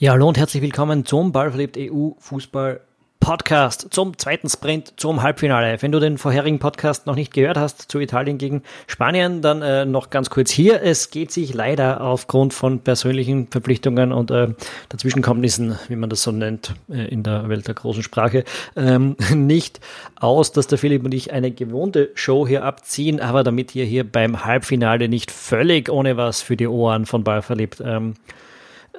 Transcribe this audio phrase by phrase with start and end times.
[0.00, 2.82] Ja, hallo und herzlich willkommen zum Ballverliebt EU Fußball
[3.18, 5.76] Podcast zum zweiten Sprint zum Halbfinale.
[5.82, 9.84] Wenn du den vorherigen Podcast noch nicht gehört hast zu Italien gegen Spanien, dann äh,
[9.86, 10.84] noch ganz kurz hier.
[10.84, 14.54] Es geht sich leider aufgrund von persönlichen Verpflichtungen und äh,
[14.88, 18.44] Dazwischenkommnissen, wie man das so nennt äh, in der Welt der großen Sprache,
[18.76, 19.80] ähm, nicht
[20.14, 24.08] aus, dass der Philipp und ich eine gewohnte Show hier abziehen, aber damit ihr hier
[24.08, 28.14] beim Halbfinale nicht völlig ohne was für die Ohren von Ball verliebt ähm,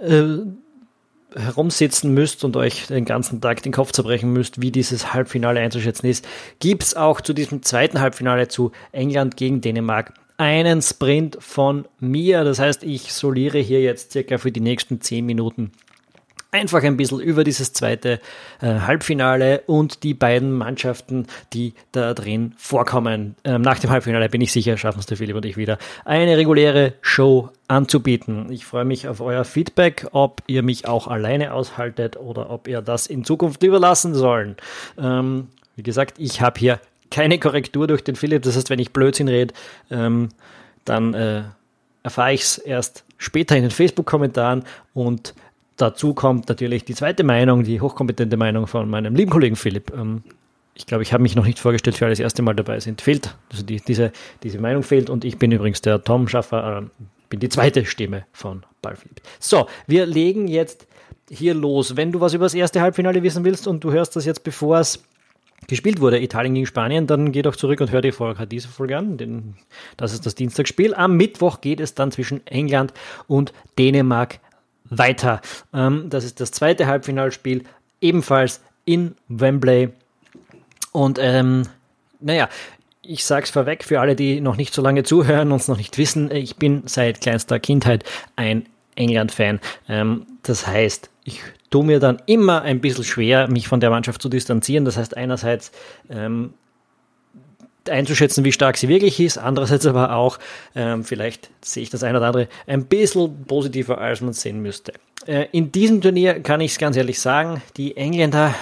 [0.01, 0.39] äh,
[1.35, 6.07] herumsitzen müsst und euch den ganzen Tag den Kopf zerbrechen müsst, wie dieses Halbfinale einzuschätzen
[6.07, 6.27] ist,
[6.59, 12.43] gibt es auch zu diesem zweiten Halbfinale zu England gegen Dänemark einen Sprint von mir.
[12.45, 15.71] Das heißt, ich soliere hier jetzt circa für die nächsten zehn Minuten
[16.51, 18.19] einfach ein bisschen über dieses zweite
[18.61, 23.35] äh, Halbfinale und die beiden Mannschaften, die da drin vorkommen.
[23.43, 26.37] Ähm, nach dem Halbfinale bin ich sicher, schaffen es der Philipp und ich wieder, eine
[26.37, 28.51] reguläre Show anzubieten.
[28.51, 32.81] Ich freue mich auf euer Feedback, ob ihr mich auch alleine aushaltet oder ob ihr
[32.81, 34.55] das in Zukunft überlassen sollen.
[34.97, 36.79] Ähm, wie gesagt, ich habe hier
[37.11, 38.43] keine Korrektur durch den Philipp.
[38.43, 39.53] Das heißt, wenn ich Blödsinn rede,
[39.91, 40.29] ähm,
[40.85, 41.43] dann äh,
[42.03, 45.33] erfahre ich es erst später in den Facebook-Kommentaren und
[45.79, 49.93] Dazu kommt natürlich die zweite Meinung, die hochkompetente Meinung von meinem lieben Kollegen Philipp.
[49.95, 50.23] Ähm,
[50.75, 52.99] ich glaube, ich habe mich noch nicht vorgestellt, für alle das erste Mal dabei sind.
[53.01, 54.11] Fehlt, also die, diese,
[54.43, 58.25] diese Meinung fehlt und ich bin übrigens der Tom Schaffer, äh, bin die zweite Stimme
[58.33, 59.21] von Ballphilipp.
[59.39, 60.85] So, wir legen jetzt
[61.29, 61.95] hier los.
[61.95, 64.79] Wenn du was über das erste Halbfinale wissen willst und du hörst das jetzt, bevor
[64.79, 65.01] es
[65.67, 68.97] gespielt wurde, Italien gegen Spanien, dann geh doch zurück und hör die Folge, diese Folge
[68.97, 69.55] an, denn
[69.95, 70.93] das ist das Dienstagsspiel.
[70.93, 72.93] Am Mittwoch geht es dann zwischen England
[73.27, 74.39] und Dänemark
[74.89, 75.41] weiter.
[75.73, 77.63] Ähm, das ist das zweite Halbfinalspiel,
[78.01, 79.89] ebenfalls in Wembley.
[80.91, 81.63] Und ähm,
[82.19, 82.49] naja,
[83.01, 85.77] ich sage es vorweg für alle, die noch nicht so lange zuhören und es noch
[85.77, 88.03] nicht wissen, ich bin seit kleinster Kindheit
[88.35, 89.59] ein England-Fan.
[89.87, 94.21] Ähm, das heißt, ich tue mir dann immer ein bisschen schwer, mich von der Mannschaft
[94.21, 94.85] zu distanzieren.
[94.85, 95.71] Das heißt, einerseits
[96.09, 96.53] ähm,
[97.87, 99.37] einzuschätzen, wie stark sie wirklich ist.
[99.37, 100.39] Andererseits aber auch,
[100.75, 104.93] ähm, vielleicht sehe ich das eine oder andere ein bisschen positiver, als man sehen müsste.
[105.25, 108.53] Äh, in diesem Turnier kann ich es ganz ehrlich sagen, die Engländer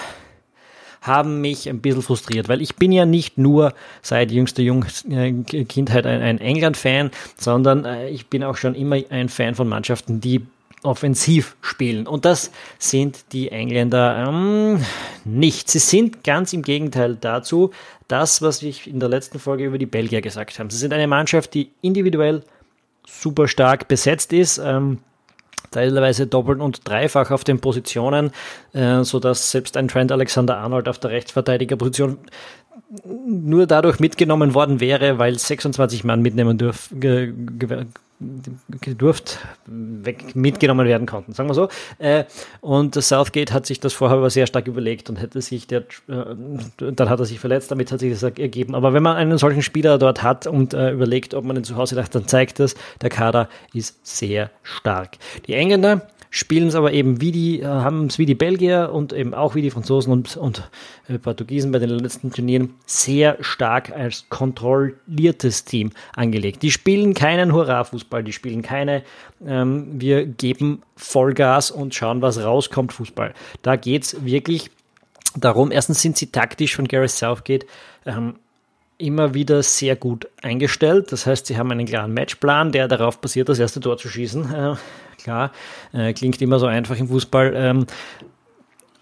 [1.01, 5.31] haben mich ein bisschen frustriert, weil ich bin ja nicht nur seit jüngster Jung äh,
[5.63, 10.19] Kindheit ein, ein England-Fan, sondern äh, ich bin auch schon immer ein Fan von Mannschaften,
[10.19, 10.45] die
[10.83, 12.07] offensiv spielen.
[12.07, 14.83] Und das sind die Engländer ähm,
[15.25, 15.69] nicht.
[15.69, 17.71] Sie sind ganz im Gegenteil dazu
[18.07, 20.71] das, was ich in der letzten Folge über die Belgier gesagt habe.
[20.71, 22.43] Sie sind eine Mannschaft, die individuell
[23.05, 24.59] super stark besetzt ist.
[24.59, 24.99] Ähm,
[25.71, 28.31] teilweise doppelt und dreifach auf den Positionen,
[28.73, 32.17] äh, sodass selbst ein Trent Alexander Arnold auf der Rechtsverteidigerposition
[33.03, 36.89] nur dadurch mitgenommen worden wäre, weil 26 Mann mitnehmen dürf,
[38.81, 41.69] gedurft weg, mitgenommen werden konnten, sagen wir so.
[41.99, 42.23] Äh,
[42.61, 46.35] und Southgate hat sich das vorher aber sehr stark überlegt und hätte sich der, äh,
[46.77, 48.73] dann hat er sich verletzt, damit hat sich das ergeben.
[48.73, 51.75] Aber wenn man einen solchen Spieler dort hat und äh, überlegt, ob man ihn zu
[51.75, 55.17] Hause lässt, dann zeigt das, der Kader ist sehr stark.
[55.45, 59.11] Die Engländer spielen es aber eben wie die, äh, haben es wie die Belgier und
[59.13, 60.69] eben auch wie die Franzosen und, und
[61.07, 66.61] äh, Portugiesen bei den letzten Turnieren sehr stark als kontrolliertes Team angelegt.
[66.63, 69.03] Die spielen keinen Hurra-Fußball, die spielen keine,
[69.45, 73.33] ähm, wir geben Vollgas und schauen, was rauskommt, Fußball.
[73.63, 74.69] Da geht es wirklich
[75.35, 77.65] darum, erstens sind sie taktisch von Gareth Southgate
[78.05, 78.35] ähm,
[78.99, 81.11] immer wieder sehr gut eingestellt.
[81.11, 84.53] Das heißt, sie haben einen klaren Matchplan, der darauf basiert, das erste Tor zu schießen.
[84.53, 84.75] Äh,
[85.17, 85.51] klar,
[85.93, 87.53] äh, klingt immer so einfach im Fußball.
[87.55, 87.85] Ähm,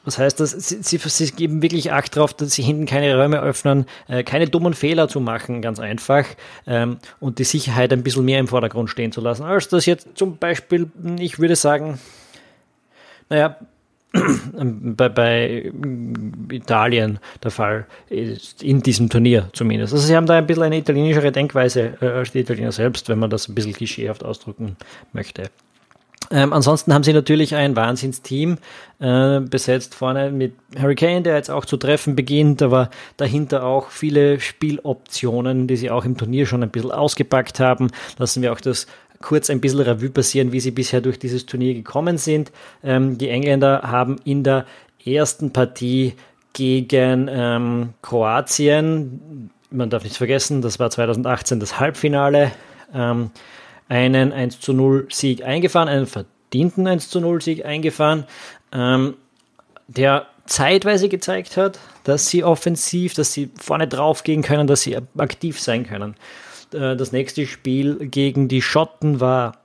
[0.05, 0.51] was heißt das?
[0.51, 4.47] Sie, sie, sie, geben wirklich Acht darauf, dass sie hinten keine Räume öffnen, äh, keine
[4.47, 6.25] dummen Fehler zu machen, ganz einfach,
[6.67, 10.09] ähm, und die Sicherheit ein bisschen mehr im Vordergrund stehen zu lassen, als das jetzt
[10.15, 11.99] zum Beispiel, ich würde sagen,
[13.29, 13.57] naja,
[14.53, 15.71] bei, bei
[16.51, 19.93] Italien der Fall ist, in diesem Turnier zumindest.
[19.93, 23.19] Also sie haben da ein bisschen eine italienischere Denkweise äh, als die Italiener selbst, wenn
[23.19, 24.77] man das ein bisschen klischeehaft ausdrücken
[25.11, 25.49] möchte.
[26.31, 28.57] Ähm, ansonsten haben sie natürlich ein Wahnsinnsteam
[28.99, 33.89] äh, besetzt vorne mit Harry Kane, der jetzt auch zu treffen beginnt, aber dahinter auch
[33.89, 37.91] viele Spieloptionen, die sie auch im Turnier schon ein bisschen ausgepackt haben.
[38.17, 38.87] Lassen wir auch das
[39.21, 42.51] kurz ein bisschen Revue passieren, wie sie bisher durch dieses Turnier gekommen sind.
[42.83, 44.65] Ähm, die Engländer haben in der
[45.05, 46.13] ersten Partie
[46.53, 52.51] gegen ähm, Kroatien, man darf nicht vergessen, das war 2018 das Halbfinale,
[52.93, 53.31] ähm,
[53.87, 58.25] einen 1 zu 0 Sieg eingefahren, einen verdienten 1 zu 0 Sieg eingefahren,
[58.71, 59.15] ähm,
[59.87, 64.97] der zeitweise gezeigt hat, dass sie offensiv, dass sie vorne drauf gehen können, dass sie
[65.17, 66.15] aktiv sein können.
[66.73, 69.57] Äh, das nächste Spiel gegen die Schotten war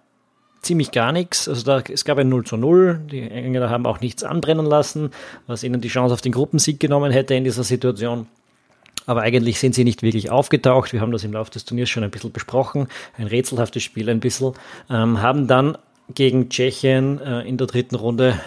[0.63, 1.49] ziemlich gar nichts.
[1.49, 3.01] Also da, es gab ein 0 zu 0.
[3.11, 5.11] Die Engländer haben auch nichts anbrennen lassen,
[5.47, 8.27] was ihnen die Chance auf den Gruppensieg genommen hätte in dieser Situation.
[9.07, 10.93] Aber eigentlich sind sie nicht wirklich aufgetaucht.
[10.93, 12.89] Wir haben das im Laufe des Turniers schon ein bisschen besprochen.
[13.17, 14.53] Ein rätselhaftes Spiel ein bisschen.
[14.89, 15.77] Ähm, haben dann
[16.15, 18.39] gegen Tschechien äh, in der dritten Runde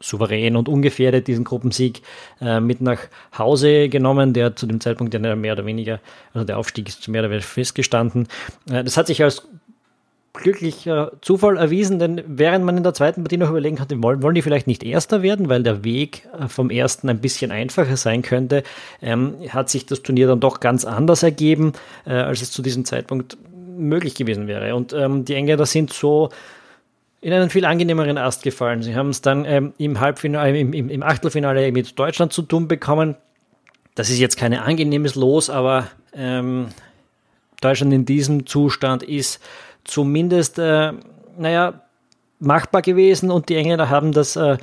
[0.00, 2.02] souverän und ungefährdet diesen Gruppensieg
[2.40, 3.00] äh, mit nach
[3.36, 6.00] Hause genommen, der zu dem Zeitpunkt ja mehr oder weniger,
[6.34, 8.28] also der Aufstieg ist mehr oder weniger festgestanden.
[8.70, 9.48] Äh, das hat sich als
[10.36, 14.34] glücklicher Zufall erwiesen, denn während man in der zweiten Partie noch überlegen konnte, wollen, wollen
[14.34, 18.22] die vielleicht nicht Erster werden, weil der Weg äh, vom Ersten ein bisschen einfacher sein
[18.22, 18.62] könnte,
[19.02, 21.72] ähm, hat sich das Turnier dann doch ganz anders ergeben,
[22.06, 23.36] äh, als es zu diesem Zeitpunkt
[23.76, 24.74] möglich gewesen wäre.
[24.74, 26.30] Und ähm, die Engländer sind so
[27.20, 28.82] in einen viel angenehmeren Ast gefallen.
[28.82, 32.68] Sie haben es dann ähm, im Halbfinale, im, im, im Achtelfinale mit Deutschland zu tun
[32.68, 33.16] bekommen.
[33.94, 36.68] Das ist jetzt kein angenehmes Los, aber ähm,
[37.60, 39.40] Deutschland in diesem Zustand ist
[39.86, 40.92] zumindest, äh,
[41.38, 41.80] naja,
[42.38, 44.58] machbar gewesen und die Engländer haben das äh,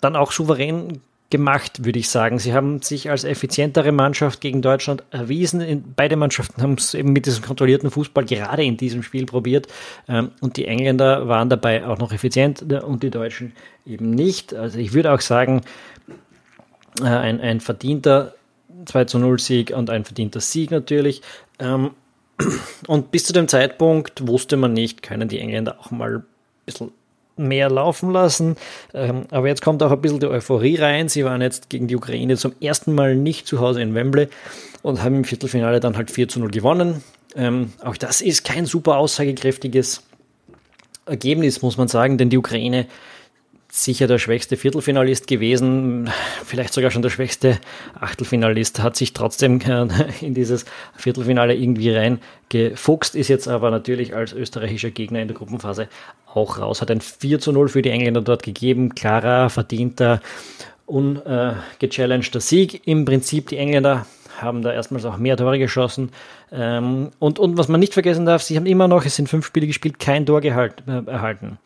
[0.00, 2.38] dann auch souverän gemacht, würde ich sagen.
[2.38, 5.84] Sie haben sich als effizientere Mannschaft gegen Deutschland erwiesen.
[5.96, 9.66] Beide Mannschaften haben es eben mit diesem kontrollierten Fußball gerade in diesem Spiel probiert.
[10.08, 13.52] Ähm, und die Engländer waren dabei auch noch effizient und die Deutschen
[13.84, 14.54] eben nicht.
[14.54, 15.62] Also ich würde auch sagen,
[17.00, 18.34] äh, ein, ein verdienter
[18.84, 21.22] 2 zu 0 Sieg und ein verdienter Sieg natürlich.
[21.58, 21.90] Ähm,
[22.86, 26.24] und bis zu dem Zeitpunkt wusste man nicht, können die Engländer auch mal ein
[26.64, 26.92] bisschen
[27.36, 28.56] mehr laufen lassen.
[28.94, 31.08] Ähm, aber jetzt kommt auch ein bisschen die Euphorie rein.
[31.08, 34.28] Sie waren jetzt gegen die Ukraine zum ersten Mal nicht zu Hause in Wembley
[34.82, 37.02] und haben im Viertelfinale dann halt 4 zu 0 gewonnen.
[37.34, 40.02] Ähm, auch das ist kein super aussagekräftiges
[41.04, 42.86] Ergebnis, muss man sagen, denn die Ukraine
[43.76, 46.08] sicher der schwächste Viertelfinalist gewesen,
[46.44, 47.58] vielleicht sogar schon der schwächste
[48.00, 49.60] Achtelfinalist, hat sich trotzdem
[50.20, 50.64] in dieses
[50.96, 55.88] Viertelfinale irgendwie reingefuchst, ist jetzt aber natürlich als österreichischer Gegner in der Gruppenphase
[56.32, 60.20] auch raus, hat ein 4 zu 0 für die Engländer dort gegeben, klarer, verdienter,
[60.86, 62.86] ungechallengter Sieg.
[62.86, 64.06] Im Prinzip die Engländer
[64.40, 66.10] haben da erstmals auch mehr Tore geschossen.
[66.52, 69.46] Ähm, und, und was man nicht vergessen darf, sie haben immer noch, es sind fünf
[69.46, 71.58] Spiele gespielt, kein Tor gehalt, äh, erhalten.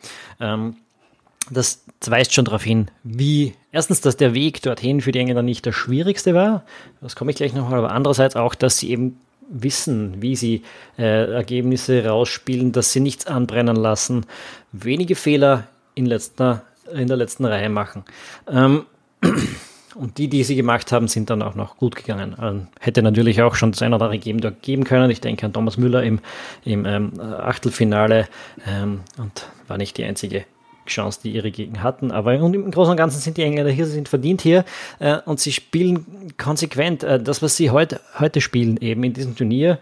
[1.51, 5.65] Das weist schon darauf hin, wie erstens, dass der Weg dorthin für die Engländer nicht
[5.65, 6.63] der schwierigste war.
[7.01, 9.19] Das komme ich gleich nochmal, aber andererseits auch, dass sie eben
[9.51, 10.63] wissen, wie sie
[10.97, 14.25] äh, Ergebnisse rausspielen, dass sie nichts anbrennen lassen,
[14.71, 16.63] wenige Fehler in, letzter,
[16.93, 18.03] in der letzten Reihe machen.
[18.49, 18.85] Ähm,
[19.95, 22.35] und die, die sie gemacht haben, sind dann auch noch gut gegangen.
[22.41, 25.11] Ähm, hätte natürlich auch schon das eine oder andere geben, geben können.
[25.11, 26.19] Ich denke an Thomas Müller im,
[26.63, 28.27] im ähm, Achtelfinale
[28.65, 30.45] ähm, und war nicht die einzige
[30.91, 32.11] Chance, die ihre Gegner hatten.
[32.11, 34.65] Aber im Großen und Ganzen sind die Engländer hier, sie sind verdient hier
[34.99, 37.03] äh, und sie spielen konsequent.
[37.03, 39.79] Äh, das, was sie heute, heute spielen, eben in diesem Turnier,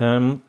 [0.00, 0.40] ähm,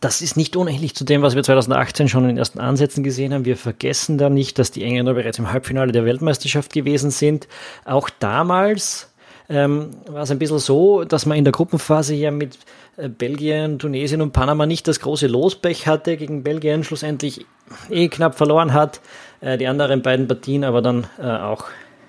[0.00, 3.32] das ist nicht unähnlich zu dem, was wir 2018 schon in den ersten Ansätzen gesehen
[3.32, 3.44] haben.
[3.44, 7.48] Wir vergessen da nicht, dass die Engländer bereits im Halbfinale der Weltmeisterschaft gewesen sind.
[7.84, 9.10] Auch damals
[9.48, 12.58] ähm, war es ein bisschen so, dass man in der Gruppenphase ja mit
[12.96, 17.46] äh, Belgien, Tunesien und Panama nicht das große Lospech hatte, gegen Belgien schlussendlich
[17.88, 19.00] eh knapp verloren hat,
[19.40, 21.64] äh, die anderen beiden Partien aber dann äh, auch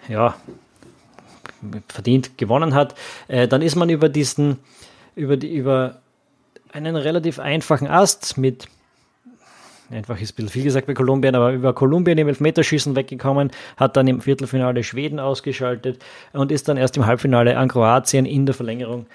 [0.09, 0.36] ja,
[1.88, 2.95] verdient gewonnen hat,
[3.27, 4.57] äh, dann ist man über diesen,
[5.15, 6.01] über die, über
[6.71, 8.68] einen relativ einfachen Ast mit
[9.89, 13.97] einfach ist ein bisschen viel gesagt bei Kolumbien, aber über Kolumbien im Elfmeterschießen weggekommen, hat
[13.97, 18.56] dann im Viertelfinale Schweden ausgeschaltet und ist dann erst im Halbfinale an Kroatien in der
[18.56, 19.06] Verlängerung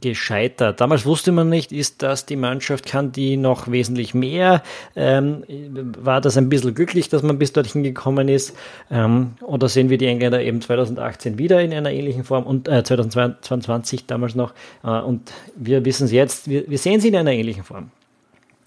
[0.00, 0.80] gescheitert.
[0.80, 4.62] Damals wusste man nicht, ist das die Mannschaft, kann die noch wesentlich mehr?
[4.96, 5.44] Ähm,
[5.98, 8.56] war das ein bisschen glücklich, dass man bis dorthin gekommen ist?
[8.90, 12.82] Ähm, oder sehen wir die Engländer eben 2018 wieder in einer ähnlichen Form und äh,
[12.82, 14.54] 2022 damals noch?
[14.82, 17.90] Äh, und wir wissen es jetzt, wir, wir sehen sie in einer ähnlichen Form.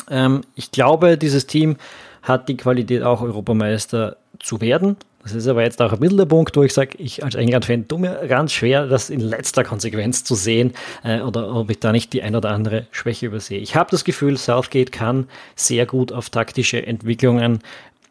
[0.09, 1.77] Ähm, ich glaube, dieses Team
[2.21, 4.97] hat die Qualität, auch Europameister zu werden.
[5.23, 7.87] Das ist aber jetzt auch ein bisschen der Punkt, wo ich sage, ich als England-Fan
[7.87, 10.73] tue mir ganz schwer, das in letzter Konsequenz zu sehen
[11.03, 13.59] äh, oder ob ich da nicht die ein oder andere Schwäche übersehe.
[13.59, 17.59] Ich habe das Gefühl, Southgate kann sehr gut auf taktische Entwicklungen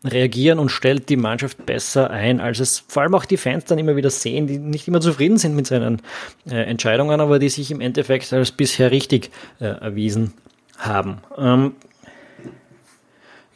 [0.04, 3.78] reagieren und stellt die Mannschaft besser ein, als es vor allem auch die Fans dann
[3.78, 6.02] immer wieder sehen, die nicht immer zufrieden sind mit seinen
[6.48, 10.34] äh, Entscheidungen, aber die sich im Endeffekt als bisher richtig äh, erwiesen
[10.76, 11.18] haben.
[11.36, 11.72] Ähm,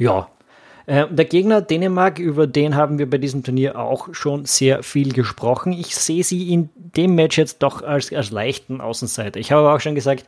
[0.03, 0.29] ja,
[0.87, 5.13] äh, der Gegner Dänemark, über den haben wir bei diesem Turnier auch schon sehr viel
[5.13, 5.73] gesprochen.
[5.73, 9.39] Ich sehe sie in dem Match jetzt doch als, als leichten Außenseiter.
[9.39, 10.27] Ich habe aber auch schon gesagt,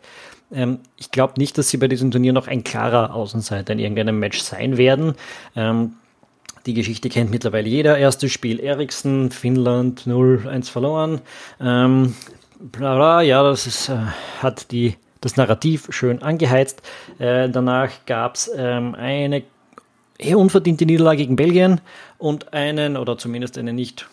[0.53, 4.19] ähm, ich glaube nicht, dass sie bei diesem Turnier noch ein klarer Außenseiter in irgendeinem
[4.19, 5.15] Match sein werden.
[5.57, 5.95] Ähm,
[6.67, 7.99] die Geschichte kennt mittlerweile jeder.
[7.99, 11.21] Erstes Spiel Eriksen, Finnland 0-1 verloren.
[11.61, 12.15] Ähm,
[12.59, 13.99] bla bla, ja, das ist, äh,
[14.41, 16.83] hat die das Narrativ schön angeheizt.
[17.19, 19.43] Äh, danach gab es ähm, eine
[20.19, 21.81] eher unverdiente Niederlage gegen Belgien
[22.19, 24.09] und einen oder zumindest eine nicht,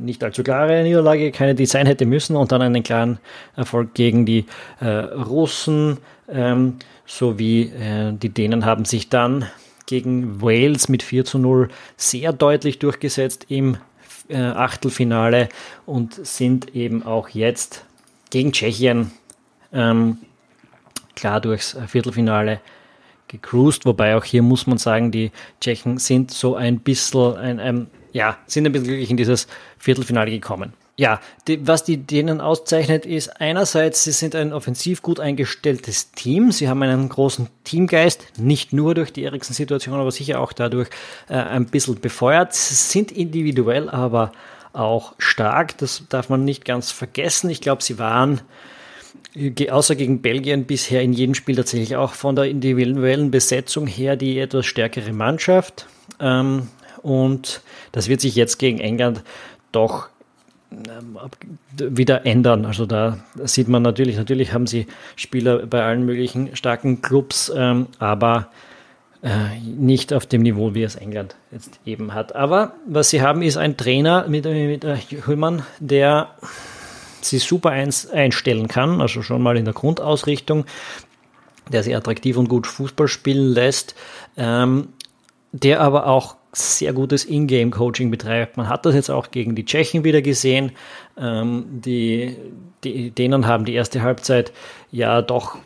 [0.00, 3.18] nicht allzu klare Niederlage, keine, die sein hätte müssen und dann einen klaren
[3.56, 4.46] Erfolg gegen die
[4.80, 5.98] äh, Russen
[6.28, 9.46] ähm, sowie äh, die Dänen haben sich dann
[9.86, 13.76] gegen Wales mit 4 zu 0 sehr deutlich durchgesetzt im
[14.28, 15.48] äh, Achtelfinale
[15.86, 17.84] und sind eben auch jetzt
[18.30, 19.10] gegen Tschechien
[19.72, 20.18] ähm,
[21.14, 22.60] klar durchs Viertelfinale
[23.32, 27.86] gecruised, wobei auch hier muss man sagen, die Tschechen sind so ein bisschen, ein, ein,
[28.12, 29.48] ja, sind ein bisschen glücklich in dieses
[29.78, 30.74] Viertelfinale gekommen.
[30.98, 36.52] Ja, die, was die denen auszeichnet, ist einerseits, sie sind ein offensiv gut eingestelltes Team.
[36.52, 40.90] Sie haben einen großen Teamgeist, nicht nur durch die Eriksen-Situation, aber sicher auch dadurch
[41.28, 42.52] äh, ein bisschen befeuert.
[42.52, 44.32] Sie sind individuell aber
[44.74, 45.78] auch stark.
[45.78, 47.48] Das darf man nicht ganz vergessen.
[47.48, 48.42] Ich glaube, sie waren
[49.70, 54.38] außer gegen Belgien bisher in jedem Spiel tatsächlich auch von der individuellen Besetzung her die
[54.38, 55.86] etwas stärkere Mannschaft.
[56.20, 56.68] Ähm,
[57.02, 57.62] und
[57.92, 59.22] das wird sich jetzt gegen England
[59.72, 60.08] doch
[60.70, 61.18] ähm,
[61.76, 62.66] wieder ändern.
[62.66, 64.86] Also da sieht man natürlich, natürlich haben sie
[65.16, 68.48] Spieler bei allen möglichen starken Clubs, ähm, aber
[69.22, 72.34] äh, nicht auf dem Niveau, wie es England jetzt eben hat.
[72.34, 74.84] Aber was sie haben, ist ein Trainer mit, mit
[75.26, 76.30] Hüllmann, der
[77.24, 80.64] sie super einstellen kann, also schon mal in der Grundausrichtung,
[81.70, 83.94] der sie attraktiv und gut Fußball spielen lässt,
[84.36, 84.88] ähm,
[85.52, 88.56] der aber auch sehr gutes Ingame-Coaching betreibt.
[88.56, 90.72] Man hat das jetzt auch gegen die Tschechen wieder gesehen.
[91.16, 92.36] Ähm, die,
[92.84, 94.52] die Dänen haben die erste Halbzeit
[94.90, 95.56] ja doch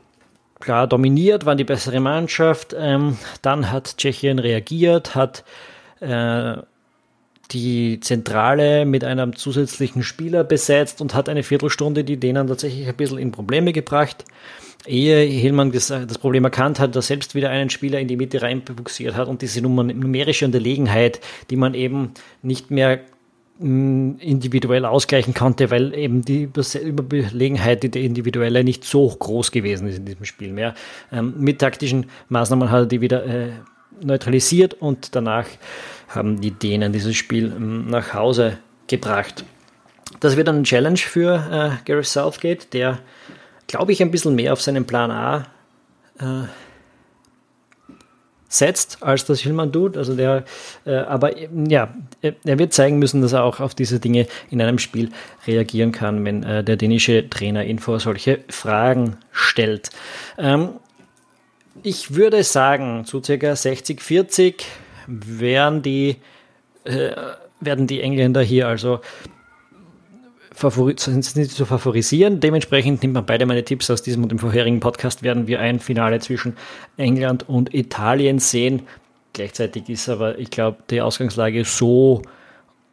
[0.60, 2.74] klar dominiert, waren die bessere Mannschaft.
[2.78, 5.44] Ähm, dann hat Tschechien reagiert, hat
[6.00, 6.56] äh,
[7.52, 12.96] die Zentrale mit einem zusätzlichen Spieler besetzt und hat eine Viertelstunde die Dänen tatsächlich ein
[12.96, 14.24] bisschen in Probleme gebracht.
[14.86, 19.16] Ehe Hillmann das Problem erkannt hat, dass selbst wieder einen Spieler in die Mitte reinbuxiert
[19.16, 22.12] hat und diese numerische Unterlegenheit, die man eben
[22.42, 23.00] nicht mehr
[23.58, 26.48] mm, individuell ausgleichen konnte, weil eben die
[26.84, 30.74] Überlegenheit, die individuelle, nicht so groß gewesen ist in diesem Spiel mehr.
[31.10, 33.48] Ähm, mit taktischen Maßnahmen hat er die wieder äh,
[34.00, 35.46] neutralisiert und danach
[36.08, 39.44] haben die Dänen dieses Spiel ähm, nach Hause gebracht.
[40.20, 42.98] Das wird eine Challenge für äh, Gareth Southgate, der,
[43.66, 45.46] glaube ich, ein bisschen mehr auf seinen Plan A
[46.18, 46.46] äh,
[48.48, 49.96] setzt, als das Hillmann tut.
[49.96, 50.44] Also der,
[50.84, 54.78] äh, aber ja, er wird zeigen müssen, dass er auch auf diese Dinge in einem
[54.78, 55.10] Spiel
[55.46, 59.90] reagieren kann, wenn äh, der dänische Trainer ihn vor solche Fragen stellt.
[60.38, 60.70] Ähm,
[61.82, 63.32] ich würde sagen, zu ca.
[63.32, 64.62] 60-40
[65.06, 66.16] werden die,
[66.84, 67.12] äh,
[67.60, 69.00] werden die Engländer hier also
[70.58, 72.40] sind nicht zu favorisieren.
[72.40, 75.80] Dementsprechend nimmt man beide meine Tipps aus diesem und dem vorherigen Podcast, werden wir ein
[75.80, 76.56] Finale zwischen
[76.96, 78.82] England und Italien sehen.
[79.34, 82.22] Gleichzeitig ist aber, ich glaube, die Ausgangslage so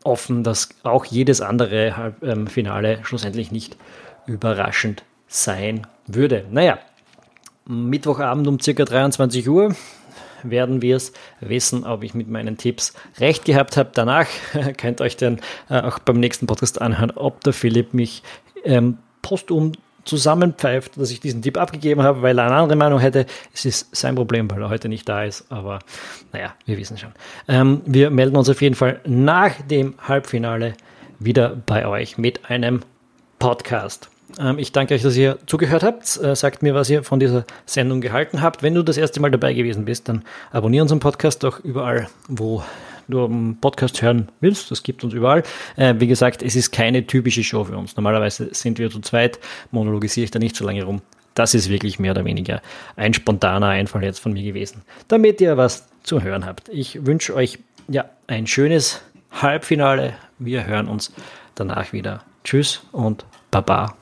[0.04, 3.78] offen, dass auch jedes andere ähm, Finale schlussendlich nicht
[4.26, 6.46] überraschend sein würde.
[6.52, 6.80] Naja,
[7.66, 9.76] Mittwochabend um circa 23 Uhr
[10.44, 13.92] werden wir es wissen, ob ich mit meinen Tipps recht gehabt habe.
[13.94, 14.28] Danach
[14.78, 15.40] könnt ihr euch dann
[15.70, 18.24] äh, auch beim nächsten Podcast anhören, ob der Philipp mich
[18.64, 19.74] ähm, postum
[20.06, 23.26] zusammenpfeift, dass ich diesen Tipp abgegeben habe, weil er eine andere Meinung hätte.
[23.54, 25.46] Es ist sein Problem, weil er heute nicht da ist.
[25.50, 25.80] Aber
[26.34, 27.12] naja, wir wissen schon.
[27.48, 30.74] Ähm, wir melden uns auf jeden Fall nach dem Halbfinale
[31.20, 32.82] wieder bei euch mit einem
[33.40, 34.13] Podcast.
[34.40, 36.18] Ähm, ich danke euch, dass ihr zugehört habt.
[36.18, 38.64] Äh, sagt mir, was ihr von dieser Sendung gehalten habt.
[38.64, 42.64] Wenn du das erste Mal dabei gewesen bist, dann abonniere unseren Podcast doch überall, wo
[43.08, 44.72] du einen Podcast hören willst.
[44.72, 45.44] Das gibt uns überall.
[45.76, 47.96] Äh, wie gesagt, es ist keine typische Show für uns.
[47.96, 49.40] Normalerweise sind wir zu zweit,
[49.72, 51.02] monologisiere ich da nicht so lange rum.
[51.36, 52.62] Das ist wirklich mehr oder weniger
[52.96, 56.70] ein spontaner Einfall jetzt von mir gewesen, damit ihr was zu hören habt.
[56.70, 60.14] Ich wünsche euch ja ein schönes Halbfinale.
[60.38, 61.12] Wir hören uns
[61.56, 62.24] danach wieder.
[62.44, 63.96] Tschüss und Baba.